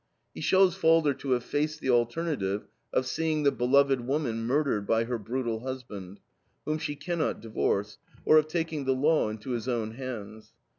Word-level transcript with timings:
He 0.33 0.41
shows 0.41 0.75
Falder 0.75 1.13
to 1.13 1.33
have 1.33 1.43
faced 1.43 1.79
the 1.79 1.91
alternative 1.91 2.65
of 2.91 3.05
seeing 3.05 3.43
the 3.43 3.51
beloved 3.51 4.01
woman 4.01 4.43
murdered 4.45 4.87
by 4.87 5.03
her 5.03 5.19
brutal 5.19 5.59
husband, 5.59 6.19
whom 6.65 6.79
she 6.79 6.95
cannot 6.95 7.39
divorce; 7.39 7.99
or 8.25 8.39
of 8.39 8.47
taking 8.47 8.85
the 8.85 8.95
law 8.95 9.29
into 9.29 9.51
his 9.51 9.67
own 9.67 9.91
hands. 9.91 10.53